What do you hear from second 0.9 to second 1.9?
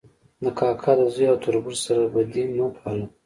د زوی او تربور